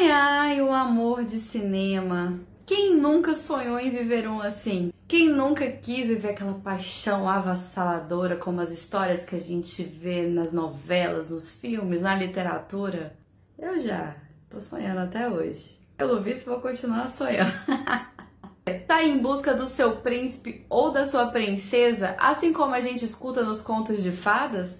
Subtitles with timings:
[0.00, 2.40] Ai, ai, o amor de cinema.
[2.64, 4.90] Quem nunca sonhou em viver um assim?
[5.06, 10.54] Quem nunca quis viver aquela paixão avassaladora como as histórias que a gente vê nas
[10.54, 13.14] novelas, nos filmes, na literatura?
[13.58, 14.16] Eu já
[14.48, 15.78] tô sonhando até hoje.
[15.98, 17.52] Pelo visto, vou continuar sonhando.
[18.88, 23.42] tá em busca do seu príncipe ou da sua princesa, assim como a gente escuta
[23.42, 24.79] nos contos de fadas?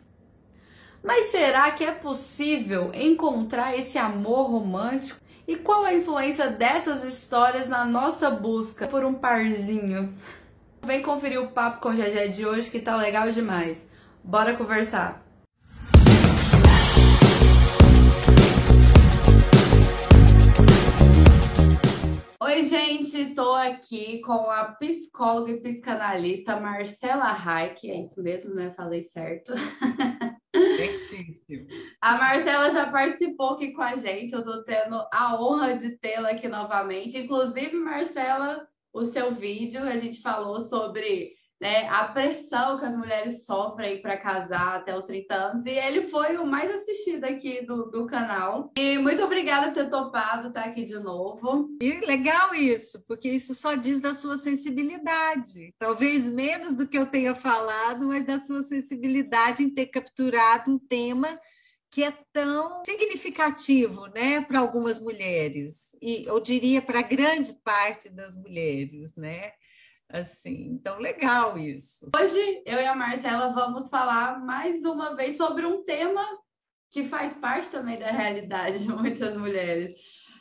[1.03, 5.19] Mas será que é possível encontrar esse amor romântico?
[5.49, 10.15] E qual a influência dessas histórias na nossa busca por um parzinho?
[10.85, 13.79] Vem conferir o papo com o Gegé de hoje que tá legal demais.
[14.23, 15.25] Bora conversar!
[22.43, 28.75] Oi, gente, tô aqui com a psicóloga e psicanalista Marcela Reich, é isso mesmo, né?
[28.77, 29.53] Falei certo.
[32.01, 36.31] A Marcela já participou aqui com a gente, eu tô tendo a honra de tê-la
[36.31, 37.19] aqui novamente.
[37.19, 43.45] Inclusive, Marcela, o seu vídeo, a gente falou sobre né, a pressão que as mulheres
[43.45, 47.91] sofrem para casar até os 30 anos, e ele foi o mais assistido aqui do,
[47.91, 48.73] do canal.
[48.79, 51.69] E muito obrigada por ter topado estar aqui de novo.
[51.83, 55.75] E legal isso, porque isso só diz da sua sensibilidade.
[55.79, 60.79] Talvez menos do que eu tenha falado, mas da sua sensibilidade em ter capturado um
[60.79, 61.39] tema
[61.91, 68.37] que é tão significativo né, para algumas mulheres, e eu diria para grande parte das
[68.37, 69.51] mulheres, né?
[70.13, 70.69] Assim.
[70.73, 72.09] Então, legal isso.
[72.15, 76.25] Hoje, eu e a Marcela vamos falar mais uma vez sobre um tema
[76.91, 79.95] que faz parte também da realidade de muitas mulheres.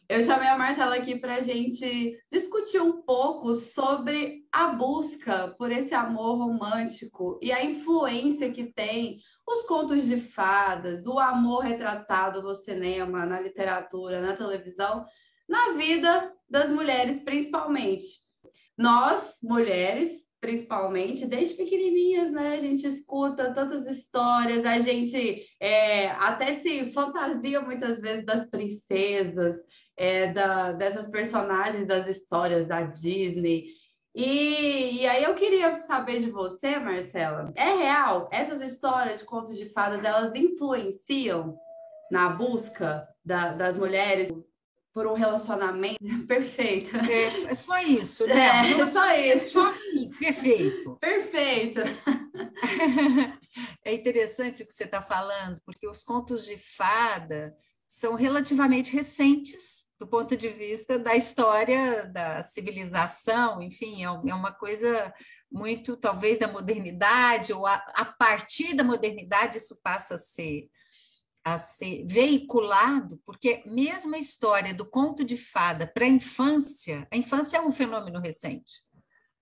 [0.10, 5.72] Eu chamei a Marcela aqui para a gente discutir um pouco sobre a busca por
[5.72, 12.42] esse amor romântico e a influência que tem os contos de fadas, o amor retratado
[12.42, 15.06] no cinema, na literatura, na televisão,
[15.48, 18.29] na vida das mulheres, principalmente.
[18.80, 22.54] Nós, mulheres, principalmente, desde pequenininhas, né?
[22.54, 29.58] A gente escuta tantas histórias, a gente é, até se fantasia muitas vezes das princesas,
[29.98, 33.66] é, da, dessas personagens das histórias da Disney.
[34.16, 38.30] E, e, aí eu queria saber de você, Marcela, é real?
[38.32, 41.60] Essas histórias de contos de fadas, elas influenciam
[42.10, 44.32] na busca da, das mulheres
[45.00, 46.94] por um relacionamento perfeito.
[46.98, 48.70] É, é só isso, né?
[48.70, 49.52] É, só isso.
[49.52, 50.98] Só assim, perfeito.
[51.00, 51.80] Perfeito.
[53.84, 57.54] É interessante o que você está falando, porque os contos de fada
[57.86, 64.54] são relativamente recentes do ponto de vista da história da civilização, enfim, é, é uma
[64.54, 65.12] coisa
[65.52, 70.70] muito, talvez, da modernidade, ou a, a partir da modernidade isso passa a ser
[71.54, 77.18] a ser veiculado, porque mesmo a história do conto de fada para a infância, a
[77.18, 78.84] infância é um fenômeno recente.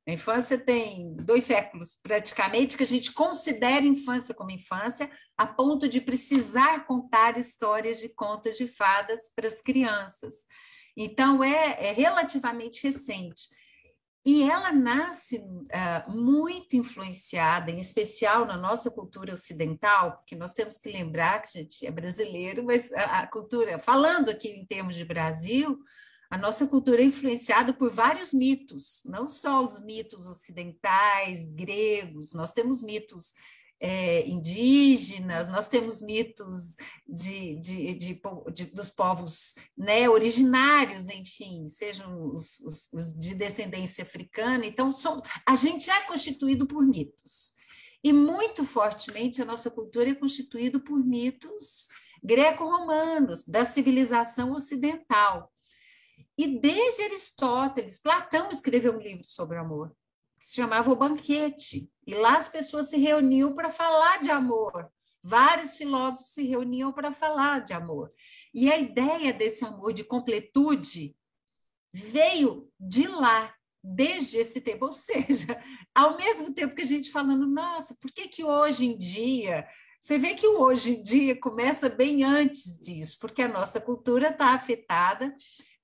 [0.07, 5.89] A infância tem dois séculos, praticamente, que a gente considera infância como infância, a ponto
[5.89, 10.45] de precisar contar histórias de contos de fadas para as crianças.
[10.95, 13.49] Então, é, é relativamente recente.
[14.29, 20.77] E ela nasce uh, muito influenciada, em especial na nossa cultura ocidental, porque nós temos
[20.77, 24.97] que lembrar que a gente é brasileiro, mas a, a cultura, falando aqui em termos
[24.97, 25.79] de Brasil,
[26.29, 32.51] a nossa cultura é influenciada por vários mitos, não só os mitos ocidentais, gregos, nós
[32.51, 33.33] temos mitos
[33.79, 36.75] é, indígenas, nós temos mitos
[37.07, 38.21] de, de, de,
[38.53, 44.65] de, dos povos né, originários, enfim, sejam os, os, os de descendência africana.
[44.65, 47.53] Então, são, a gente é constituído por mitos.
[48.03, 51.87] E muito fortemente a nossa cultura é constituída por mitos
[52.23, 55.51] greco-romanos, da civilização ocidental.
[56.37, 59.95] E desde Aristóteles, Platão escreveu um livro sobre amor
[60.37, 61.89] que se chamava O Banquete.
[62.05, 64.89] E lá as pessoas se reuniam para falar de amor.
[65.21, 68.11] Vários filósofos se reuniam para falar de amor.
[68.53, 71.15] E a ideia desse amor de completude
[71.93, 73.53] veio de lá,
[73.83, 74.85] desde esse tempo.
[74.85, 75.61] Ou seja,
[75.93, 79.67] ao mesmo tempo que a gente falando, nossa, por que, que hoje em dia.
[79.99, 84.29] Você vê que o hoje em dia começa bem antes disso, porque a nossa cultura
[84.29, 85.35] está afetada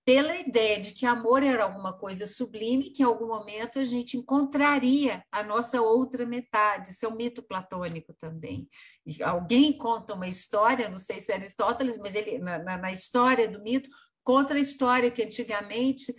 [0.06, 4.18] pela ideia de que amor era alguma coisa sublime, que em algum momento a gente
[4.18, 6.92] encontraria a nossa outra metade.
[6.92, 8.68] Isso é um mito platônico também.
[9.06, 12.92] E alguém conta uma história, não sei se é Aristóteles, mas ele na, na, na
[12.92, 13.90] história do mito
[14.24, 16.14] conta a história que antigamente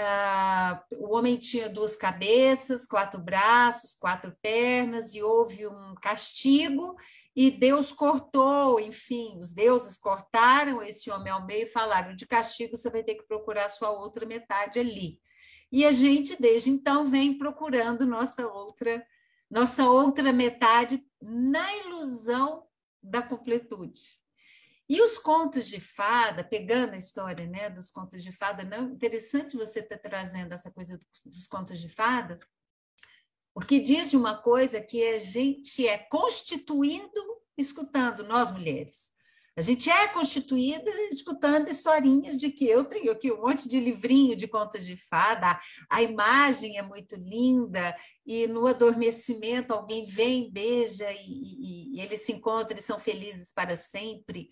[0.00, 6.94] ah, o homem tinha duas cabeças, quatro braços, quatro pernas, e houve um castigo,
[7.34, 12.76] e Deus cortou, enfim, os deuses cortaram esse homem ao meio e falaram: de castigo
[12.76, 15.20] você vai ter que procurar sua outra metade ali.
[15.70, 19.06] E a gente, desde então, vem procurando nossa outra,
[19.50, 22.66] nossa outra metade na ilusão
[23.02, 24.00] da completude.
[24.88, 29.56] E os contos de fada, pegando a história né, dos contos de fada, não interessante
[29.56, 32.40] você estar tá trazendo essa coisa dos contos de fada,
[33.58, 37.20] porque diz de uma coisa que a gente é constituído
[37.56, 39.10] escutando, nós mulheres.
[39.56, 44.36] A gente é constituída escutando historinhas de que eu tenho aqui um monte de livrinho
[44.36, 45.58] de contos de fada,
[45.90, 52.20] a imagem é muito linda, e no adormecimento alguém vem, beija, e, e, e eles
[52.20, 54.48] se encontram e são felizes para sempre.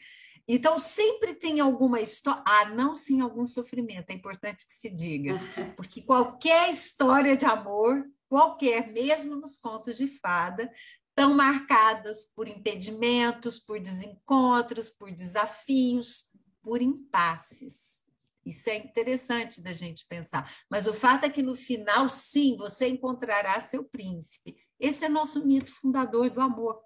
[0.48, 5.34] Então, sempre tem alguma história, ah, não sem algum sofrimento, é importante que se diga,
[5.76, 10.70] porque qualquer história de amor, qualquer, mesmo nos contos de fada,
[11.08, 16.30] estão marcadas por impedimentos, por desencontros, por desafios,
[16.62, 18.04] por impasses.
[18.44, 20.52] Isso é interessante da gente pensar.
[20.70, 24.56] Mas o fato é que no final, sim, você encontrará seu príncipe.
[24.78, 26.80] Esse é nosso mito fundador do amor.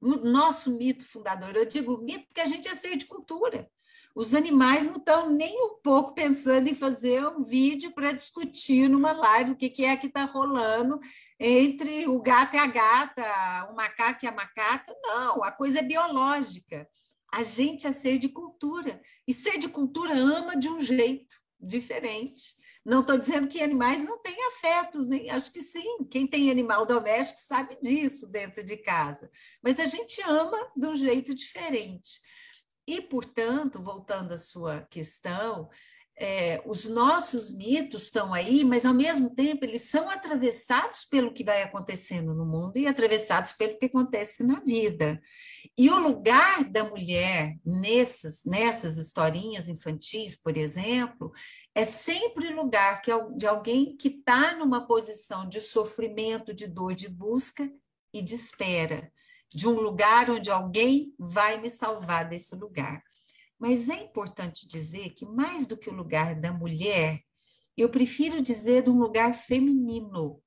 [0.00, 1.54] O nosso mito fundador.
[1.54, 3.70] Eu digo mito porque a gente é ser de cultura.
[4.18, 9.12] Os animais não estão nem um pouco pensando em fazer um vídeo para discutir numa
[9.12, 10.98] live o que, que é que está rolando
[11.38, 13.22] entre o gato e a gata,
[13.70, 14.92] o macaco e a macaca.
[15.04, 16.88] Não, a coisa é biológica.
[17.32, 19.00] A gente é ser de cultura.
[19.24, 22.56] E ser de cultura ama de um jeito diferente.
[22.84, 25.30] Não estou dizendo que animais não têm afetos, hein?
[25.30, 26.04] acho que sim.
[26.10, 29.30] Quem tem animal doméstico sabe disso dentro de casa.
[29.62, 32.20] Mas a gente ama de um jeito diferente.
[32.88, 35.68] E, portanto, voltando à sua questão,
[36.16, 41.44] é, os nossos mitos estão aí, mas ao mesmo tempo eles são atravessados pelo que
[41.44, 45.20] vai acontecendo no mundo e atravessados pelo que acontece na vida.
[45.76, 51.30] E o lugar da mulher nessas, nessas historinhas infantis, por exemplo,
[51.74, 57.06] é sempre lugar que, de alguém que está numa posição de sofrimento, de dor, de
[57.06, 57.70] busca
[58.14, 59.12] e de espera
[59.50, 63.02] de um lugar onde alguém vai me salvar desse lugar.
[63.58, 67.20] Mas é importante dizer que, mais do que o lugar da mulher,
[67.76, 70.42] eu prefiro dizer de um lugar feminino.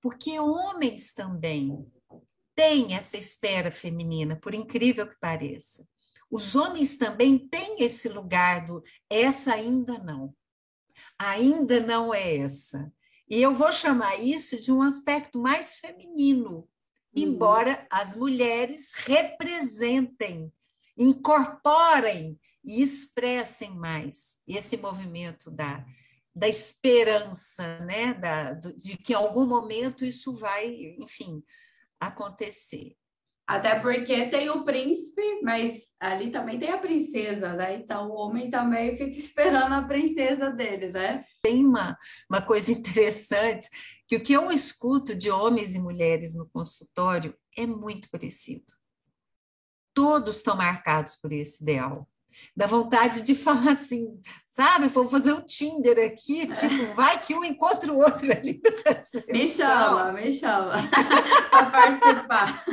[0.00, 1.86] Porque homens também
[2.54, 5.86] têm essa espera feminina, por incrível que pareça.
[6.30, 10.34] Os homens também têm esse lugar do essa ainda não.
[11.18, 12.92] Ainda não é essa.
[13.28, 16.68] E eu vou chamar isso de um aspecto mais feminino,
[17.16, 20.52] embora as mulheres representem,
[20.96, 25.84] incorporem e expressem mais esse movimento da,
[26.34, 28.12] da esperança, né?
[28.12, 31.42] da, de que em algum momento isso vai, enfim,
[31.98, 32.94] acontecer.
[33.46, 37.76] Até porque tem o príncipe, mas ali também tem a princesa, né?
[37.76, 41.24] Então o homem também fica esperando a princesa dele, né?
[41.42, 41.96] Tem uma,
[42.28, 43.68] uma coisa interessante,
[44.08, 48.66] que o que eu escuto de homens e mulheres no consultório é muito parecido.
[49.94, 52.06] Todos estão marcados por esse ideal.
[52.56, 54.88] Dá vontade de falar assim, sabe?
[54.88, 58.60] Vou fazer um Tinder aqui, tipo, vai que um encontra o outro ali.
[59.28, 60.88] Me chama, me chama
[61.50, 62.64] para participar.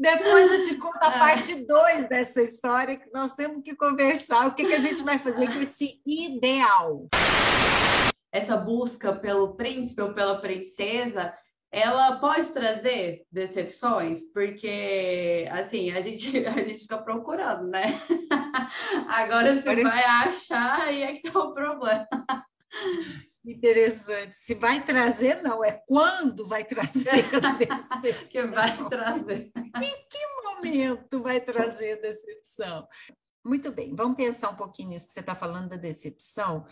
[0.00, 1.18] Depois eu te conto a é.
[1.18, 5.18] parte 2 dessa história, que nós temos que conversar o que, que a gente vai
[5.18, 7.08] fazer com esse ideal.
[8.32, 11.34] Essa busca pelo príncipe ou pela princesa,
[11.72, 17.98] ela pode trazer decepções, porque assim, a gente, a gente fica procurando, né?
[19.08, 22.06] Agora você vai achar e é que tá o problema.
[23.44, 24.36] Interessante.
[24.36, 27.24] Se vai trazer, não, é quando vai trazer.
[28.28, 29.50] que vai trazer.
[29.56, 32.86] Em que momento vai trazer decepção?
[33.44, 36.64] Muito bem, vamos pensar um pouquinho nisso que você está falando da decepção.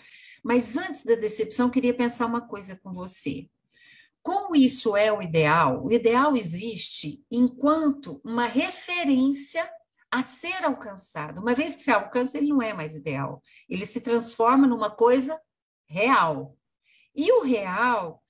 [0.45, 3.49] Mas antes da decepção, queria pensar uma coisa com você.
[4.23, 5.85] Como isso é o ideal?
[5.85, 9.69] O ideal existe enquanto uma referência
[10.11, 11.41] a ser alcançado.
[11.41, 13.43] Uma vez que se alcança, ele não é mais ideal.
[13.69, 15.41] Ele se transforma numa coisa
[15.87, 16.57] real.
[17.15, 18.23] E o real,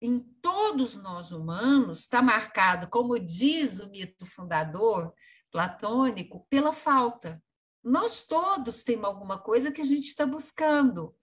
[0.00, 5.12] em todos nós humanos, está marcado, como diz o mito fundador
[5.50, 7.42] platônico, pela falta.
[7.84, 11.14] Nós todos temos alguma coisa que a gente está buscando.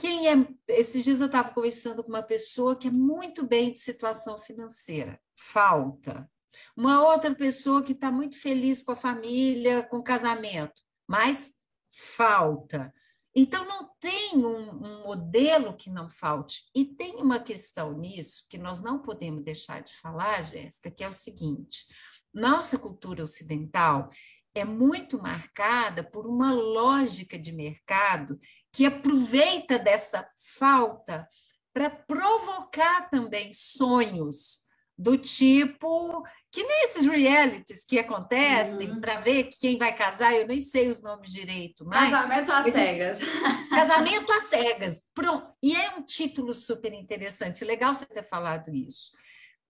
[0.00, 0.48] Quem é.
[0.66, 5.20] Esses dias eu estava conversando com uma pessoa que é muito bem de situação financeira,
[5.36, 6.26] falta.
[6.74, 11.52] Uma outra pessoa que está muito feliz com a família, com o casamento, mas
[11.90, 12.90] falta.
[13.36, 16.62] Então, não tem um, um, modelo que não falte.
[16.74, 21.08] E tem uma questão nisso que nós não podemos deixar de falar, Jéssica, que é
[21.08, 21.84] o seguinte:
[22.32, 24.08] nossa cultura ocidental
[24.54, 28.40] é muito marcada por uma lógica de mercado
[28.72, 31.28] que aproveita dessa falta
[31.72, 34.68] para provocar também sonhos
[35.00, 36.22] do tipo
[36.52, 39.00] que nesses realities que acontecem uhum.
[39.00, 43.18] para ver quem vai casar, eu nem sei os nomes direito, mas casamento às cegas.
[43.70, 45.02] Casamento às cegas.
[45.14, 45.54] Pronto.
[45.62, 49.12] E é um título super interessante, legal você ter falado isso.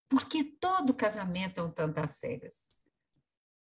[0.09, 2.57] Porque todo casamento é um tanto às cegas.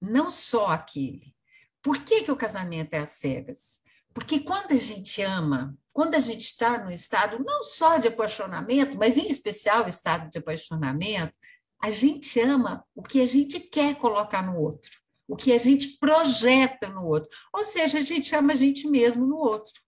[0.01, 1.35] Não só aquele.
[1.83, 3.83] Por que, que o casamento é às cegas?
[4.13, 8.99] Porque quando a gente ama, quando a gente está no estado não só de apaixonamento,
[8.99, 11.35] mas em especial estado de apaixonamento,
[11.81, 14.91] a gente ama o que a gente quer colocar no outro,
[15.27, 17.31] o que a gente projeta no outro.
[17.53, 19.81] Ou seja, a gente ama a gente mesmo no outro.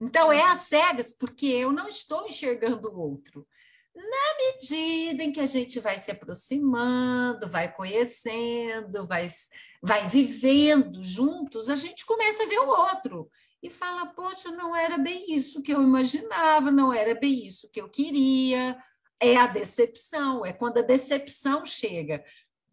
[0.00, 3.46] Então, é às cegas, porque eu não estou enxergando o outro.
[3.94, 9.28] Na medida em que a gente vai se aproximando, vai conhecendo, vai,
[9.82, 13.30] vai vivendo juntos, a gente começa a ver o outro
[13.62, 17.80] e fala: Poxa, não era bem isso que eu imaginava, não era bem isso que
[17.80, 18.76] eu queria.
[19.20, 22.24] É a decepção, é quando a decepção chega.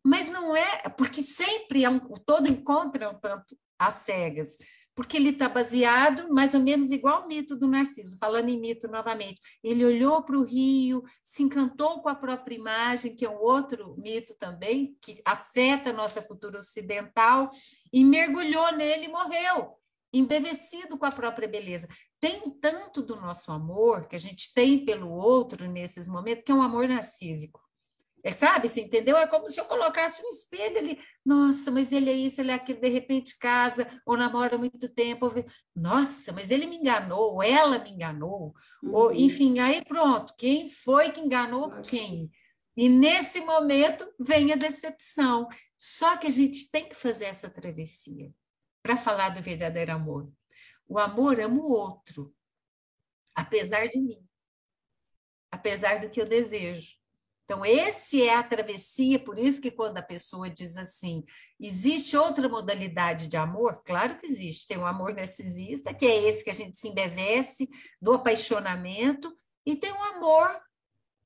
[0.03, 4.57] Mas não é, porque sempre é um, todo encontro é um tanto às cegas,
[4.99, 8.85] porque ele está baseado mais ou menos igual ao mito do Narciso, falando em mito
[8.89, 9.39] novamente.
[9.63, 13.95] Ele olhou para o rio, se encantou com a própria imagem, que é um outro
[13.97, 17.49] mito também, que afeta a nossa cultura ocidental,
[17.93, 19.79] e mergulhou nele e morreu
[20.11, 21.87] embevecido com a própria beleza.
[22.19, 26.55] Tem tanto do nosso amor que a gente tem pelo outro nesses momentos, que é
[26.55, 27.61] um amor narcísico.
[28.23, 29.15] É, sabe, você entendeu?
[29.17, 30.99] É como se eu colocasse um espelho ali.
[31.25, 34.89] Nossa, mas ele é isso, ele é aquilo, de repente casa ou namora há muito
[34.89, 35.25] tempo.
[35.25, 35.45] Ou...
[35.75, 38.53] Nossa, mas ele me enganou, ou ela me enganou.
[38.83, 38.93] Uhum.
[38.93, 42.29] Ou, enfim, aí pronto, quem foi que enganou quem?
[42.75, 45.47] E nesse momento vem a decepção.
[45.77, 48.33] Só que a gente tem que fazer essa travessia
[48.83, 50.29] para falar do verdadeiro amor.
[50.87, 52.33] O amor ama o outro,
[53.35, 54.27] apesar de mim,
[55.51, 56.98] apesar do que eu desejo.
[57.49, 61.23] Então, esse é a travessia, por isso que quando a pessoa diz assim,
[61.59, 63.81] existe outra modalidade de amor?
[63.83, 64.67] Claro que existe.
[64.67, 67.67] Tem o amor narcisista, que é esse que a gente se embevece,
[67.99, 70.61] do apaixonamento, e tem o amor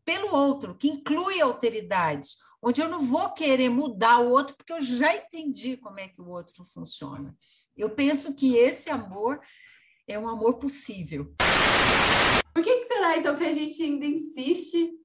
[0.05, 2.29] pelo outro, que inclui a alteridade,
[2.61, 6.21] onde eu não vou querer mudar o outro, porque eu já entendi como é que
[6.21, 7.35] o outro funciona.
[7.75, 9.41] Eu penso que esse amor
[10.07, 11.35] é um amor possível.
[12.53, 15.02] Por que será, então, que a gente ainda insiste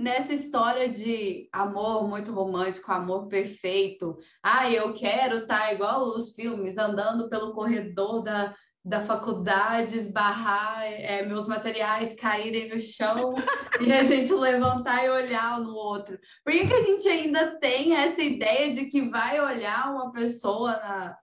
[0.00, 4.16] nessa história de amor muito romântico, amor perfeito?
[4.42, 10.84] Ah, eu quero estar tá igual os filmes, andando pelo corredor da, da faculdade, esbarrar
[10.84, 13.34] é, meus materiais caírem no chão
[13.78, 16.18] e a gente levantar e olhar um no outro.
[16.42, 20.72] Por que, que a gente ainda tem essa ideia de que vai olhar uma pessoa
[20.72, 21.16] na,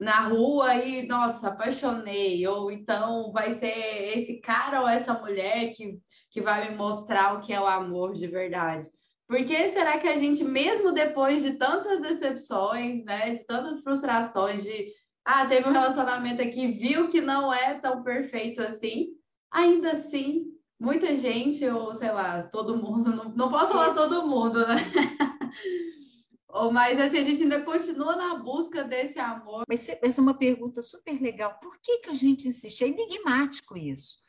[0.00, 2.44] na rua e, nossa, apaixonei?
[2.48, 6.00] Ou então vai ser esse cara ou essa mulher que,
[6.34, 8.88] que vai me mostrar o que é o amor de verdade?
[9.28, 14.64] Por que será que a gente, mesmo depois de tantas decepções, né, de tantas frustrações,
[14.64, 14.92] de
[15.24, 19.10] ah, teve um relacionamento aqui, viu que não é tão perfeito assim,
[19.48, 20.46] ainda assim,
[20.78, 24.08] muita gente, ou sei lá, todo mundo, não, não posso falar Isso.
[24.08, 24.74] todo mundo, né?
[26.72, 29.62] Mas assim, a gente ainda continua na busca desse amor.
[29.68, 31.58] Mas essa é uma pergunta super legal.
[31.60, 32.82] Por que, que a gente insiste?
[32.82, 34.23] É enigmático isso.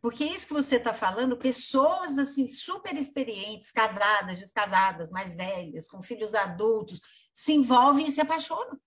[0.00, 6.02] Porque isso que você está falando, pessoas assim super experientes, casadas, descasadas, mais velhas, com
[6.02, 7.00] filhos adultos,
[7.32, 8.78] se envolvem e se apaixonam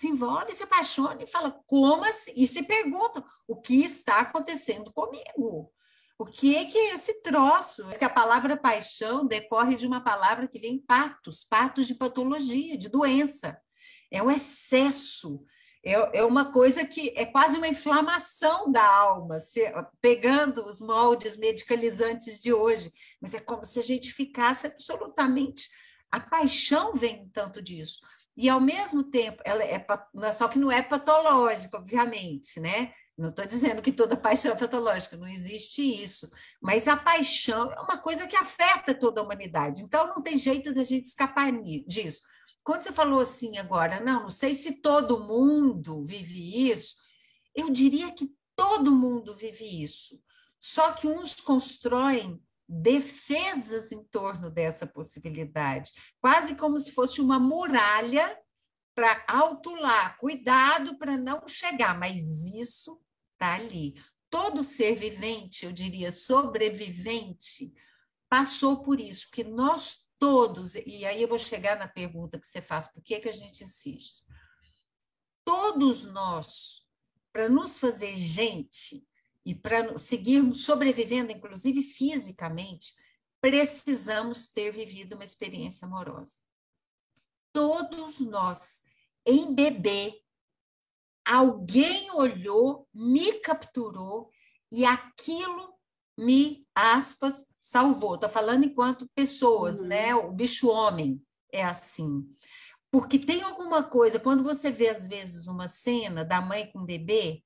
[0.00, 2.32] se envolve, se apaixona e fala, como assim?
[2.34, 5.70] E se perguntam, o que está acontecendo comigo?
[6.18, 7.86] O que é que é esse troço?
[7.98, 12.88] Que a palavra paixão decorre de uma palavra que vem patos, patos de patologia, de
[12.88, 13.60] doença.
[14.10, 15.44] É um excesso,
[15.82, 19.38] é, é uma coisa que é quase uma inflamação da alma,
[20.00, 22.92] pegando os moldes medicalizantes de hoje.
[23.20, 25.68] Mas é como se a gente ficasse absolutamente.
[26.10, 28.00] A paixão vem tanto disso.
[28.36, 29.84] E, ao mesmo tempo, ela é,
[30.32, 32.92] só que não é patológica, obviamente, né?
[33.16, 36.30] Não estou dizendo que toda paixão é patológica, não existe isso.
[36.60, 39.82] Mas a paixão é uma coisa que afeta toda a humanidade.
[39.82, 41.52] Então, não tem jeito da gente escapar
[41.86, 42.22] disso.
[42.70, 46.94] Quando você falou assim agora, não, não sei se todo mundo vive isso,
[47.52, 50.22] eu diria que todo mundo vive isso.
[50.56, 58.38] Só que uns constroem defesas em torno dessa possibilidade, quase como se fosse uma muralha
[58.94, 64.00] para autular, cuidado para não chegar, mas isso está ali.
[64.30, 67.74] Todo ser vivente, eu diria sobrevivente,
[68.28, 72.60] passou por isso, porque nós todos, e aí eu vou chegar na pergunta que você
[72.60, 74.22] faz, por que, que a gente insiste?
[75.42, 76.86] Todos nós,
[77.32, 79.02] para nos fazer gente
[79.46, 82.94] e para seguirmos sobrevivendo, inclusive fisicamente,
[83.40, 86.36] precisamos ter vivido uma experiência amorosa.
[87.50, 88.82] Todos nós,
[89.24, 90.22] em bebê,
[91.24, 94.30] alguém olhou, me capturou
[94.70, 95.74] e aquilo
[96.16, 98.14] me, aspas, salvou.
[98.14, 99.86] Estou falando enquanto pessoas, uhum.
[99.86, 100.14] né?
[100.14, 102.26] O bicho homem é assim.
[102.90, 106.86] Porque tem alguma coisa, quando você vê, às vezes, uma cena da mãe com o
[106.86, 107.44] bebê,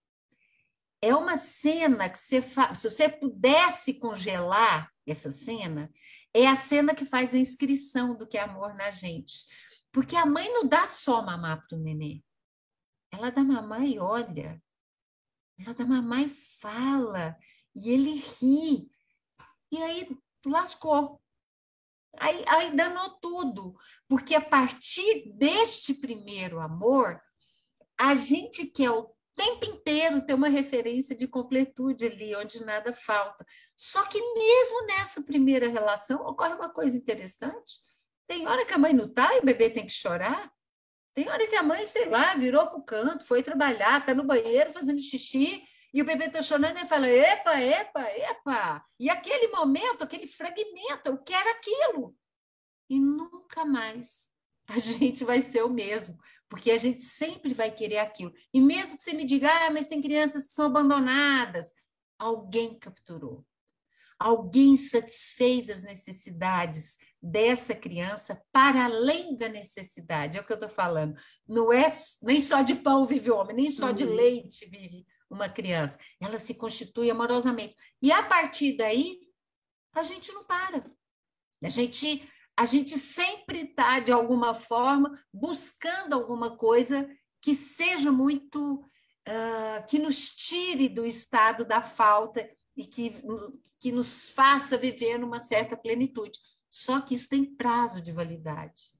[1.02, 2.78] é uma cena que você faz.
[2.78, 5.92] Se você pudesse congelar essa cena,
[6.32, 9.44] é a cena que faz a inscrição do que é amor na gente.
[9.92, 12.22] Porque a mãe não dá só mamar para o nenê.
[13.12, 14.60] Ela dá mamar e olha.
[15.58, 17.36] Ela dá mamar e fala.
[17.76, 18.90] E ele ri.
[19.74, 20.08] E aí
[20.46, 21.20] lascou.
[22.16, 23.76] Aí, aí danou tudo.
[24.08, 27.20] Porque a partir deste primeiro amor,
[27.98, 33.44] a gente quer o tempo inteiro ter uma referência de completude ali, onde nada falta.
[33.76, 37.80] Só que mesmo nessa primeira relação, ocorre uma coisa interessante.
[38.28, 40.52] Tem hora que a mãe não está e o bebê tem que chorar.
[41.14, 44.22] Tem hora que a mãe, sei lá, virou para o canto, foi trabalhar, está no
[44.22, 45.64] banheiro fazendo xixi,
[45.94, 48.84] e o bebê está chorando e fala: epa, epa, epa.
[48.98, 52.16] E aquele momento, aquele fragmento, eu quero aquilo.
[52.90, 54.28] E nunca mais
[54.66, 58.34] a gente vai ser o mesmo, porque a gente sempre vai querer aquilo.
[58.52, 61.72] E mesmo que você me diga, ah, mas tem crianças que são abandonadas,
[62.18, 63.46] alguém capturou.
[64.18, 70.38] Alguém satisfez as necessidades dessa criança para além da necessidade.
[70.38, 71.16] É o que eu estou falando.
[71.46, 71.86] Não é
[72.22, 73.92] nem só de pão vive o homem, nem só uhum.
[73.92, 75.98] de leite vive uma criança.
[76.20, 77.74] Ela se constitui amorosamente.
[78.00, 79.20] E a partir daí,
[79.94, 80.90] a gente não para.
[81.62, 87.08] A gente, a gente sempre está, de alguma forma, buscando alguma coisa
[87.40, 88.84] que seja muito.
[89.26, 93.14] Uh, que nos tire do estado da falta e que,
[93.80, 96.38] que nos faça viver numa certa plenitude.
[96.68, 98.92] Só que isso tem prazo de validade.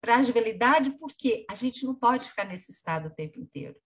[0.00, 3.76] Prazo de validade porque a gente não pode ficar nesse estado o tempo inteiro.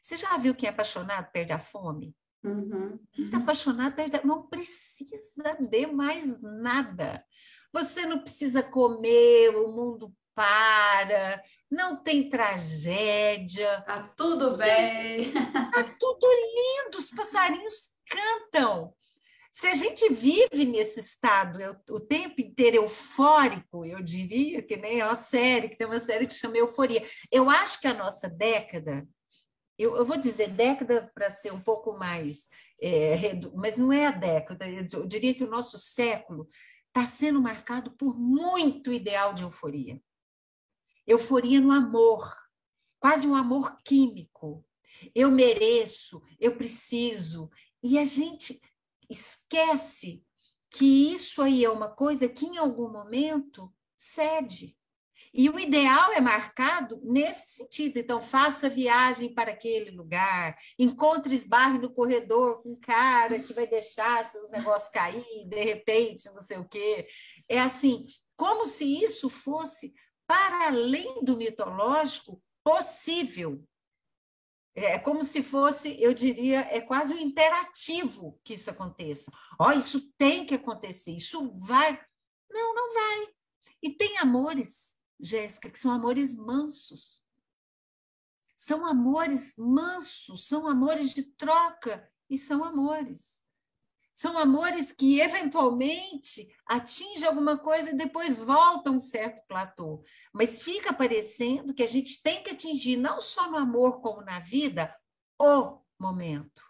[0.00, 2.14] Você já viu quem é apaixonado perde a fome?
[2.42, 2.98] Uhum.
[3.12, 4.24] Quem está apaixonado perde a...
[4.24, 7.24] não precisa de mais nada.
[7.72, 13.82] Você não precisa comer, o mundo para, não tem tragédia.
[13.82, 15.32] Tá tudo bem.
[15.70, 18.92] Tá tudo lindo, os passarinhos cantam.
[19.52, 21.58] Se a gente vive nesse estado
[21.90, 26.34] o tempo inteiro eufórico, eu diria, que nem a série, que tem uma série que
[26.34, 27.04] chama Euforia.
[27.32, 29.06] Eu acho que a nossa década,
[29.80, 32.48] eu, eu vou dizer década para ser um pouco mais,
[32.80, 36.46] é, mas não é a década, eu diria que o nosso século
[36.88, 40.02] está sendo marcado por muito ideal de euforia.
[41.06, 42.20] Euforia no amor,
[42.98, 44.64] quase um amor químico.
[45.14, 47.50] Eu mereço, eu preciso.
[47.82, 48.60] E a gente
[49.08, 50.22] esquece
[50.70, 54.76] que isso aí é uma coisa que em algum momento cede.
[55.32, 57.98] E o ideal é marcado nesse sentido.
[57.98, 63.66] Então, faça viagem para aquele lugar, encontre esbarre no corredor com um cara que vai
[63.66, 67.06] deixar seus negócios cair, de repente, não sei o quê.
[67.48, 69.94] É assim, como se isso fosse,
[70.26, 73.62] para além do mitológico, possível.
[74.74, 79.30] É como se fosse, eu diria, é quase um imperativo que isso aconteça.
[79.58, 82.00] Ó, oh, isso tem que acontecer, isso vai.
[82.50, 83.28] Não, não vai.
[83.82, 87.22] E tem amores, Jéssica, que são amores mansos.
[88.56, 93.42] São amores mansos, são amores de troca e são amores.
[94.12, 100.04] São amores que eventualmente atingem alguma coisa e depois voltam a um certo platô.
[100.30, 104.40] Mas fica parecendo que a gente tem que atingir, não só no amor como na
[104.40, 104.94] vida,
[105.40, 106.62] o momento.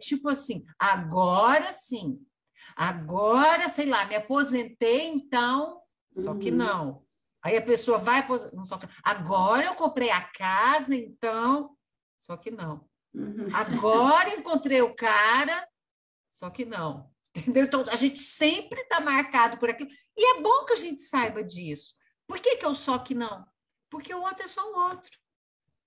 [0.00, 2.20] tipo assim, agora sim.
[2.74, 5.80] Agora, sei lá, me aposentei, então.
[6.16, 6.56] Só que uhum.
[6.56, 7.07] não.
[7.48, 8.22] Aí a pessoa vai.
[9.02, 11.74] Agora eu comprei a casa, então.
[12.20, 12.86] Só que não.
[13.14, 13.48] Uhum.
[13.54, 15.66] Agora encontrei o cara,
[16.30, 17.10] só que não.
[17.34, 17.64] Entendeu?
[17.64, 19.88] Então, a gente sempre está marcado por aquilo.
[20.14, 21.94] E é bom que a gente saiba disso.
[22.26, 23.46] Por que, que eu só que não?
[23.88, 25.18] Porque o outro é só o outro.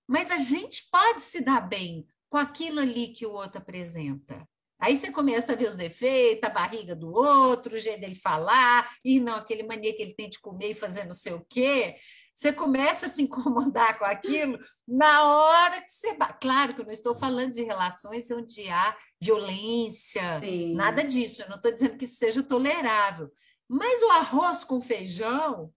[0.08, 4.48] Mas a gente pode se dar bem com aquilo ali que o outro apresenta.
[4.82, 8.90] Aí você começa a ver os defeitos, a barriga do outro, o jeito dele falar,
[9.04, 11.94] e não, aquele mania que ele tem de comer e fazer não sei o quê.
[12.34, 16.16] Você começa a se incomodar com aquilo na hora que você.
[16.40, 20.74] Claro que eu não estou falando de relações onde há violência, Sim.
[20.74, 21.42] nada disso.
[21.42, 23.30] Eu não estou dizendo que seja tolerável.
[23.68, 25.72] Mas o arroz com feijão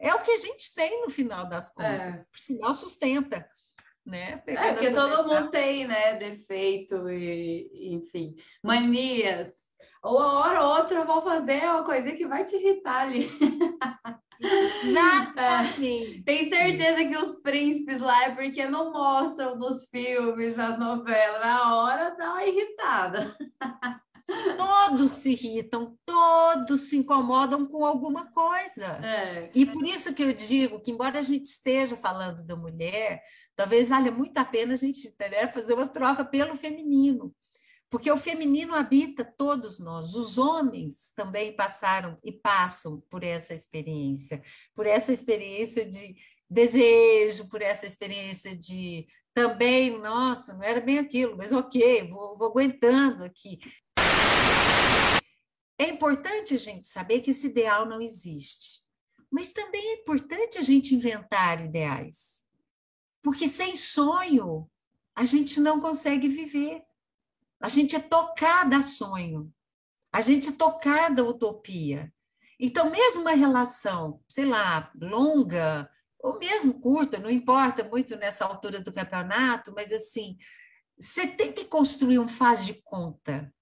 [0.00, 2.20] é o que a gente tem no final das contas.
[2.20, 2.24] É.
[2.24, 3.46] Por sinal, sustenta.
[4.06, 4.42] Né?
[4.46, 6.16] é, porque todo mundo tem, né?
[6.16, 9.52] Defeito e, enfim, manias.
[10.02, 13.30] Ou a hora ou outra eu vou fazer uma coisinha que vai te irritar ali.
[14.38, 16.18] Exatamente.
[16.18, 16.22] É.
[16.24, 21.40] Tem certeza que os príncipes lá é porque não mostram nos filmes, nas novelas.
[21.40, 23.34] Na hora dá uma irritada.
[24.56, 28.84] Todos se irritam, todos se incomodam com alguma coisa.
[29.04, 29.50] É.
[29.54, 33.22] E por isso que eu digo que, embora a gente esteja falando da mulher,
[33.54, 37.34] talvez valha muito a pena a gente né, fazer uma troca pelo feminino.
[37.90, 44.42] Porque o feminino habita todos nós, os homens também passaram e passam por essa experiência,
[44.74, 46.16] por essa experiência de
[46.50, 52.48] desejo, por essa experiência de também, nossa, não era bem aquilo, mas ok, vou, vou
[52.48, 53.58] aguentando aqui.
[55.78, 58.82] É importante a gente saber que esse ideal não existe,
[59.30, 62.42] mas também é importante a gente inventar ideais,
[63.22, 64.70] porque sem sonho
[65.14, 66.82] a gente não consegue viver.
[67.60, 69.52] A gente é tocada a sonho,
[70.12, 72.12] a gente é tocada a utopia.
[72.58, 78.80] Então, mesmo uma relação, sei lá, longa, ou mesmo curta, não importa muito nessa altura
[78.80, 80.36] do campeonato, mas assim,
[80.98, 83.52] você tem que construir um faz de conta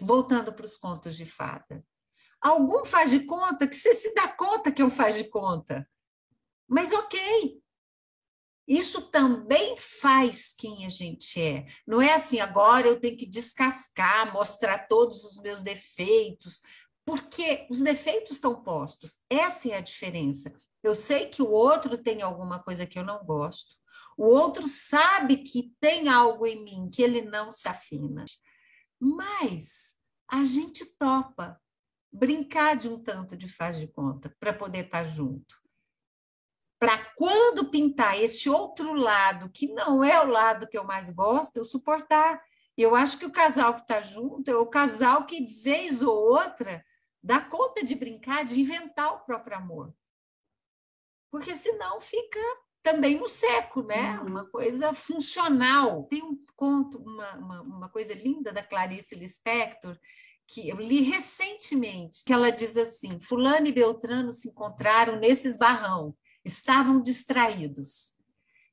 [0.00, 1.84] voltando para os contos de fada.
[2.40, 5.88] Algum faz de conta que você se dá conta que é um faz de conta.
[6.68, 7.60] Mas ok.
[8.66, 11.66] Isso também faz quem a gente é.
[11.86, 16.60] Não é assim, agora eu tenho que descascar, mostrar todos os meus defeitos,
[17.04, 19.16] porque os defeitos estão postos.
[19.30, 20.52] Essa é a diferença.
[20.82, 23.74] Eu sei que o outro tem alguma coisa que eu não gosto.
[24.18, 28.26] O outro sabe que tem algo em mim que ele não se afina.
[29.00, 29.96] Mas
[30.28, 31.60] a gente topa
[32.12, 35.56] brincar de um tanto de faz de conta para poder estar tá junto.
[36.78, 41.56] Para quando pintar esse outro lado, que não é o lado que eu mais gosto,
[41.56, 42.42] eu suportar.
[42.76, 46.84] Eu acho que o casal que está junto é o casal que, vez ou outra,
[47.22, 49.92] dá conta de brincar, de inventar o próprio amor.
[51.30, 52.38] Porque senão fica
[52.82, 54.18] também no seco, né?
[54.20, 54.26] Uhum.
[54.26, 56.04] Uma coisa funcional.
[56.04, 59.98] Tem um conto, uma, uma, uma, coisa linda da Clarice Lispector,
[60.46, 66.16] que eu li recentemente, que ela diz assim: Fulano e Beltrano se encontraram nesse esbarrão,
[66.44, 68.16] estavam distraídos.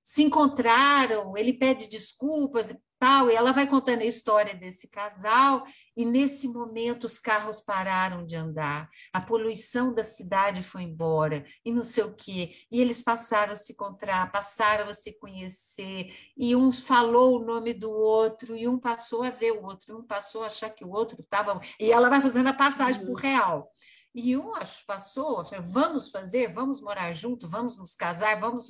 [0.01, 5.63] Se encontraram, ele pede desculpas, tal, e ela vai contando a história desse casal,
[5.95, 11.71] e nesse momento os carros pararam de andar, a poluição da cidade foi embora, e
[11.71, 16.55] não sei o quê, e eles passaram a se encontrar, passaram a se conhecer, e
[16.55, 20.43] um falou o nome do outro, e um passou a ver o outro, um passou
[20.43, 21.60] a achar que o outro estava.
[21.79, 23.08] E ela vai fazendo a passagem uhum.
[23.08, 23.71] por real.
[24.13, 24.53] E um
[24.88, 28.67] passou, vamos fazer, vamos morar junto, vamos nos casar, vamos.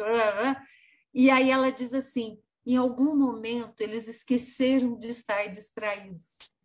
[1.14, 6.56] E aí ela diz assim: em algum momento eles esqueceram de estar distraídos.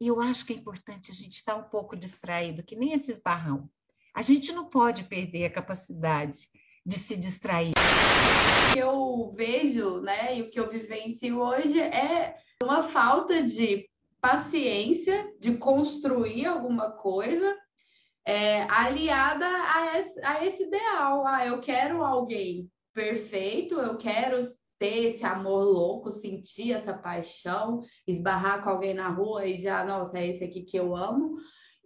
[0.00, 3.22] E eu acho que é importante a gente estar um pouco distraído, que nem esses
[3.22, 3.70] barrão.
[4.14, 6.50] A gente não pode perder a capacidade
[6.84, 7.72] de se distrair.
[7.72, 13.88] O que eu vejo, né, e o que eu vivencio hoje é uma falta de
[14.20, 17.56] paciência de construir alguma coisa
[18.26, 21.26] é, aliada a esse, a esse ideal.
[21.26, 24.38] Ah, eu quero alguém perfeito, eu quero
[24.78, 30.18] ter esse amor louco, sentir essa paixão, esbarrar com alguém na rua e já, nossa,
[30.18, 31.36] é esse aqui que eu amo.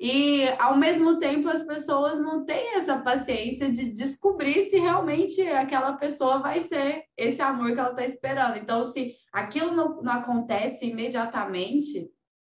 [0.01, 5.95] E ao mesmo tempo as pessoas não têm essa paciência de descobrir se realmente aquela
[5.95, 8.59] pessoa vai ser esse amor que ela está esperando.
[8.59, 12.09] Então, se aquilo não, não acontece imediatamente,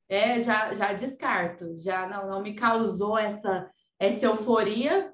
[0.09, 3.69] é, já, já descarto, já não, não me causou essa,
[3.99, 5.12] essa euforia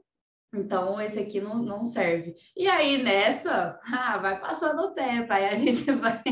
[0.54, 2.34] então, esse aqui não, não serve.
[2.56, 6.22] E aí, nessa, ah, vai passando o tempo, aí a gente vai.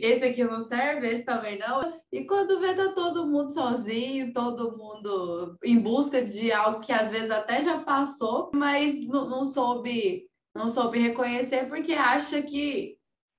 [0.00, 2.00] Esse aqui não serve, esse também não.
[2.10, 7.10] E quando vê, tá todo mundo sozinho, todo mundo em busca de algo que às
[7.10, 12.96] vezes até já passou, mas não, não soube, não soube reconhecer porque acha que,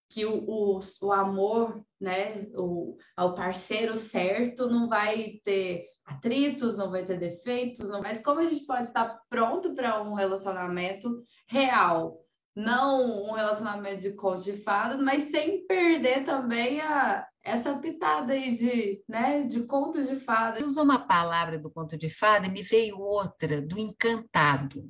[0.10, 6.90] que o, o, o amor, né, o, ao parceiro certo não vai ter atritos, não
[6.90, 8.02] vai ter defeitos, não...
[8.02, 12.24] mas como a gente pode estar pronto para um relacionamento real,
[12.56, 18.56] não um relacionamento de conto de fadas, mas sem perder também a, essa pitada aí
[18.56, 20.64] de, né, de conto de fadas.
[20.64, 24.90] Usou uma palavra do conto de fada e me veio outra, do encantado.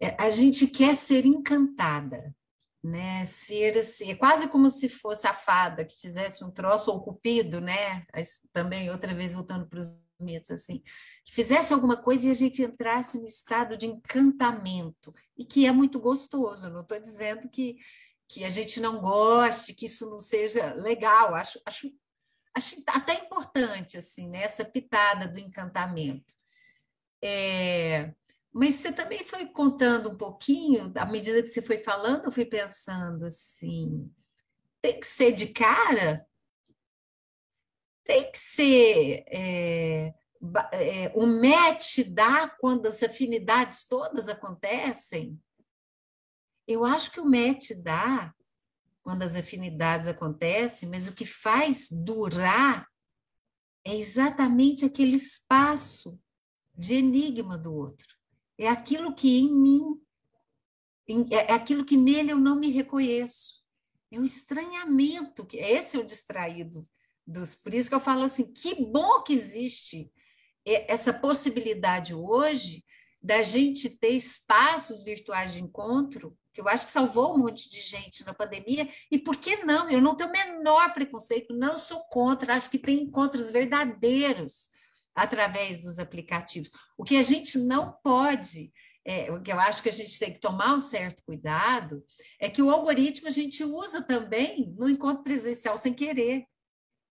[0.00, 2.34] É, a gente quer ser encantada,
[2.84, 3.24] né?
[3.24, 7.60] Ser assim, é quase como se fosse a fada que fizesse um troço ou cupido,
[7.60, 8.06] né?
[8.52, 10.82] Também outra vez voltando para os relacionamentos assim,
[11.24, 15.72] que fizesse alguma coisa e a gente entrasse no estado de encantamento, e que é
[15.72, 17.76] muito gostoso, não estou dizendo que,
[18.28, 21.90] que a gente não goste, que isso não seja legal, acho, acho,
[22.54, 26.32] acho até importante, assim, né, essa pitada do encantamento.
[27.22, 28.12] É,
[28.54, 32.44] mas você também foi contando um pouquinho, à medida que você foi falando, eu fui
[32.44, 34.08] pensando assim,
[34.80, 36.24] tem que ser de cara?
[38.04, 40.14] Tem que ser é,
[40.70, 45.36] é, o match dá quando as afinidades todas acontecem?
[46.64, 48.32] Eu acho que o match dá
[49.02, 52.88] quando as afinidades acontecem, mas o que faz durar
[53.84, 56.16] é exatamente aquele espaço
[56.72, 58.14] de enigma do outro.
[58.58, 60.00] É aquilo que em mim,
[61.30, 63.62] é, é aquilo que nele eu não me reconheço.
[64.10, 66.88] É o estranhamento, que esse é o distraído
[67.26, 67.54] dos.
[67.54, 70.10] Por isso que eu falo assim, que bom que existe
[70.64, 72.84] essa possibilidade hoje
[73.22, 77.80] da gente ter espaços virtuais de encontro, que eu acho que salvou um monte de
[77.80, 79.90] gente na pandemia, e por que não?
[79.90, 84.68] Eu não tenho o menor preconceito, não sou contra, acho que tem encontros verdadeiros
[85.14, 86.70] através dos aplicativos.
[86.98, 88.72] O que a gente não pode,
[89.04, 92.04] é, o que eu acho que a gente tem que tomar um certo cuidado,
[92.40, 96.46] é que o algoritmo a gente usa também no encontro presencial sem querer.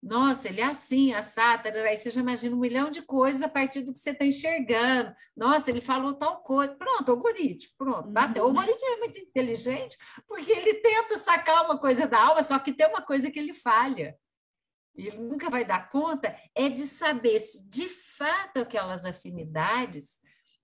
[0.02, 3.84] Nossa, ele é assim, assado, aí você já imagina um milhão de coisas a partir
[3.84, 5.14] do que você está enxergando.
[5.34, 6.76] Nossa, ele falou tal coisa.
[6.76, 8.10] Pronto, algoritmo, pronto.
[8.10, 8.44] Bateu.
[8.44, 8.54] Uhum.
[8.54, 12.74] O algoritmo é muito inteligente porque ele tenta sacar uma coisa da alma, só que
[12.74, 14.14] tem uma coisa que ele falha
[14.96, 20.20] ele nunca vai dar conta, é de saber se de fato aquelas afinidades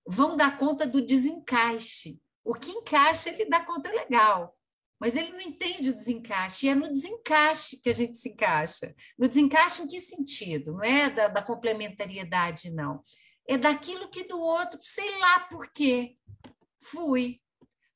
[0.06, 2.20] vão dar conta do desencaixe.
[2.44, 4.56] O que encaixa, ele dá conta legal,
[4.98, 8.94] mas ele não entende o desencaixe, e é no desencaixe que a gente se encaixa.
[9.18, 10.72] No desencaixe, em que sentido?
[10.72, 13.02] Não é da, da complementariedade, não.
[13.48, 16.16] É daquilo que do outro, sei lá por quê.
[16.82, 17.36] Fui.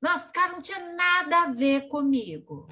[0.01, 2.69] Nossa, o cara não tinha nada a ver comigo.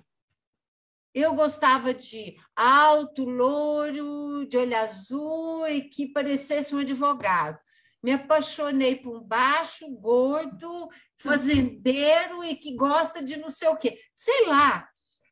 [1.14, 7.58] Eu gostava de alto, louro, de olho azul e que parecesse um advogado.
[8.02, 13.98] Me apaixonei por um baixo, gordo, fazendeiro e que gosta de não sei o quê.
[14.14, 14.88] Sei lá.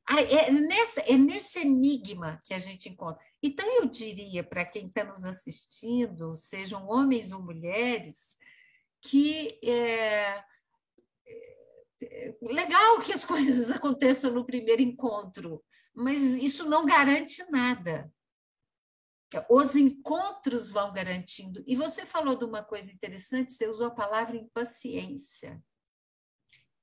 [0.08, 3.24] É nesse, é nesse enigma que a gente encontra.
[3.40, 8.36] Então, eu diria para quem está nos assistindo, sejam homens ou mulheres,
[9.00, 10.42] que é,
[12.02, 15.62] é legal que as coisas aconteçam no primeiro encontro,
[15.94, 18.12] mas isso não garante nada.
[19.48, 21.62] Os encontros vão garantindo.
[21.66, 25.62] E você falou de uma coisa interessante, você usou a palavra impaciência.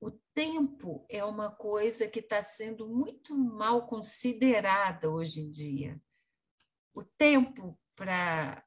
[0.00, 6.00] O tempo é uma coisa que está sendo muito mal considerada hoje em dia.
[6.94, 8.64] O tempo para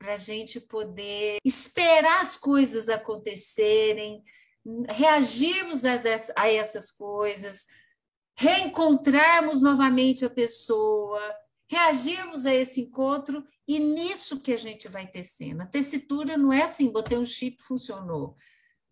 [0.00, 4.22] a gente poder esperar as coisas acontecerem,
[4.88, 7.66] reagirmos a, essas coisas,
[8.40, 11.20] reencontrarmos novamente a pessoa,
[11.68, 15.62] reagirmos a esse encontro e nisso que a gente vai tecendo.
[15.62, 18.34] A tessitura não é assim, botei um chip, funcionou.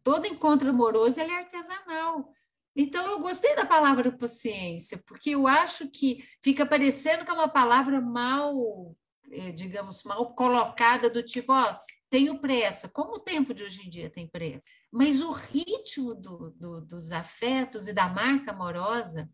[0.04, 2.30] Todo encontro amoroso ele é artesanal.
[2.76, 7.48] Então, eu gostei da palavra paciência, porque eu acho que fica parecendo que é uma
[7.48, 8.94] palavra mal,
[9.30, 11.80] eh, digamos, mal colocada, do tipo, ó,
[12.10, 12.86] tenho pressa.
[12.86, 14.68] Como o tempo de hoje em dia tem pressa?
[14.92, 19.28] Mas o ritmo do, do, dos afetos e da marca amorosa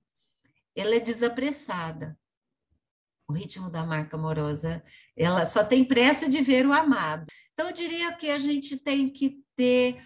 [0.75, 2.19] ela é desapressada.
[3.29, 4.83] O ritmo da marca amorosa,
[5.17, 7.27] ela só tem pressa de ver o amado.
[7.53, 10.05] Então, eu diria que a gente tem que ter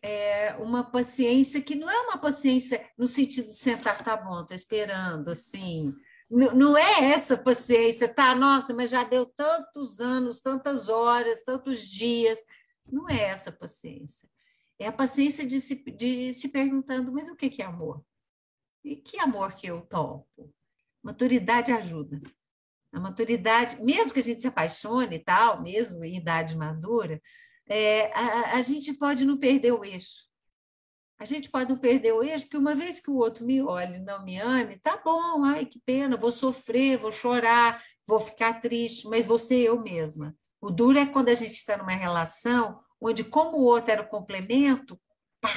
[0.00, 4.54] é, uma paciência que não é uma paciência no sentido de sentar, tá bom, tô
[4.54, 5.92] esperando, assim.
[6.30, 8.34] Não, não é essa paciência, tá?
[8.34, 12.40] Nossa, mas já deu tantos anos, tantas horas, tantos dias.
[12.90, 14.28] Não é essa paciência.
[14.78, 18.04] É a paciência de se, de se perguntando, mas o que é amor?
[18.84, 20.52] E que amor que eu topo?
[21.02, 22.20] Maturidade ajuda.
[22.92, 27.20] A maturidade, mesmo que a gente se apaixone e tal, mesmo em idade madura,
[27.66, 30.30] é, a, a gente pode não perder o eixo.
[31.18, 33.96] A gente pode não perder o eixo, porque uma vez que o outro me olhe
[33.96, 38.60] e não me ame, tá bom, ai que pena, vou sofrer, vou chorar, vou ficar
[38.60, 40.36] triste, mas vou ser eu mesma.
[40.60, 44.08] O duro é quando a gente está numa relação onde, como o outro era o
[44.08, 45.00] complemento,
[45.40, 45.50] pá,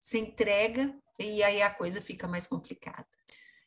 [0.00, 3.06] se entrega e aí a coisa fica mais complicada.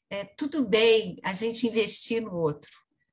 [0.09, 2.71] É, tudo bem a gente investir no outro,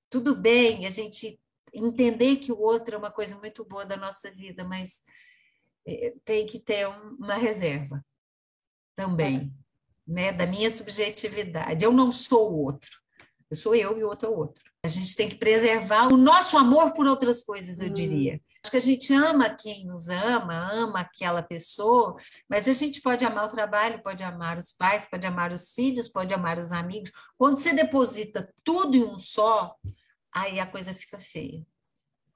[0.08, 1.40] tudo bem a gente
[1.72, 5.02] entender que o outro é uma coisa muito boa da nossa vida, mas
[5.86, 8.04] é, tem que ter um, uma reserva
[8.96, 9.52] também,
[10.06, 11.84] né, da minha subjetividade.
[11.84, 12.90] Eu não sou o outro.
[13.50, 14.64] Eu sou eu e o outro é o outro.
[14.84, 17.92] A gente tem que preservar o nosso amor por outras coisas, eu hum.
[17.92, 18.40] diria.
[18.62, 22.16] Acho que a gente ama quem nos ama, ama aquela pessoa,
[22.48, 26.10] mas a gente pode amar o trabalho, pode amar os pais, pode amar os filhos,
[26.10, 27.10] pode amar os amigos.
[27.38, 29.74] Quando você deposita tudo em um só,
[30.32, 31.64] aí a coisa fica feia.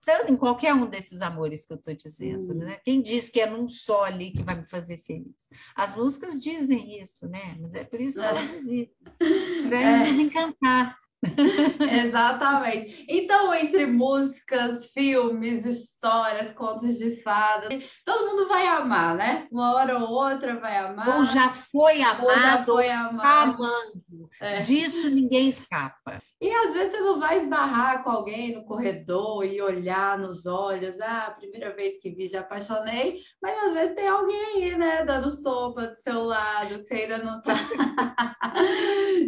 [0.04, 2.58] Tanto em qualquer um desses amores que eu estou dizendo, hum.
[2.58, 2.78] né?
[2.84, 5.48] Quem diz que é num só ali que vai me fazer feliz?
[5.74, 7.56] As músicas dizem isso, né?
[7.60, 8.96] Mas é por isso que elas existem.
[9.68, 10.06] Para é.
[10.06, 11.03] nos encantar.
[12.06, 13.04] Exatamente.
[13.08, 19.46] Então, entre músicas, filmes, histórias, contos de fadas, todo mundo vai amar, né?
[19.50, 21.08] Uma hora ou outra vai amar.
[21.16, 23.16] Ou já foi amado, ou já foi amado.
[23.16, 24.30] Está amando.
[24.40, 24.60] É.
[24.60, 26.22] Disso ninguém escapa.
[26.44, 31.00] E às vezes você não vai esbarrar com alguém no corredor e olhar nos olhos,
[31.00, 35.30] ah, primeira vez que vi, já apaixonei, mas às vezes tem alguém aí, né, dando
[35.30, 37.54] sopa do seu lado, que você ainda não tá,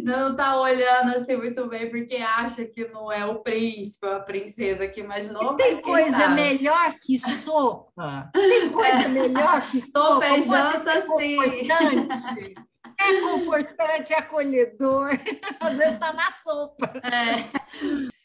[0.07, 4.21] não tá olhando assim muito bem, porque acha que não é o príncipe ou a
[4.21, 5.53] princesa que imaginou.
[5.53, 6.35] E tem coisa sabe.
[6.35, 8.29] melhor que sopa?
[8.33, 9.07] Tem coisa é.
[9.09, 10.25] melhor que sopa?
[10.25, 12.53] Sopa é janta, sim.
[12.99, 15.09] É confortante, é acolhedor.
[15.59, 16.93] Às vezes está na sopa.
[17.03, 17.43] É.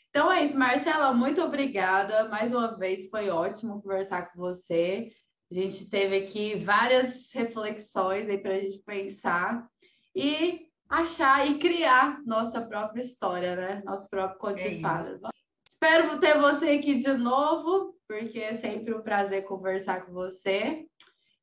[0.08, 2.28] Então é isso, Marcela, muito obrigada.
[2.28, 5.10] Mais uma vez, foi ótimo conversar com você.
[5.50, 9.66] A gente teve aqui várias reflexões aí para a gente pensar
[10.14, 13.82] e achar e criar nossa própria história, né?
[13.82, 15.20] Nosso próprio conto é de fadas.
[15.66, 20.86] Espero ter você aqui de novo, porque é sempre um prazer conversar com você.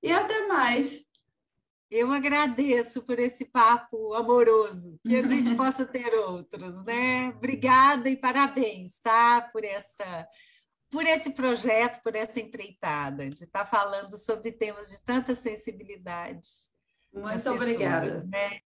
[0.04, 1.04] E até mais.
[1.90, 7.30] Eu agradeço por esse papo amoroso, que a gente possa ter outros, né?
[7.30, 9.42] Obrigada e parabéns, tá?
[9.52, 10.28] Por essa
[10.92, 16.48] por esse projeto, por essa empreitada, de estar falando sobre temas de tanta sensibilidade.
[17.14, 18.24] Muito pessoas, obrigada.
[18.24, 18.58] Né?